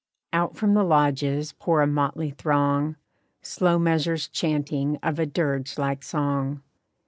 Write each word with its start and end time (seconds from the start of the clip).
Out 0.33 0.55
from 0.57 0.73
the 0.73 0.83
lodges 0.83 1.53
pour 1.59 1.83
a 1.83 1.85
motley 1.85 2.31
throng, 2.31 2.95
Slow 3.43 3.77
measures 3.77 4.27
chanting 4.27 4.97
of 5.03 5.19
a 5.19 5.27
dirge 5.27 5.77
like 5.77 6.01
song. 6.01 6.63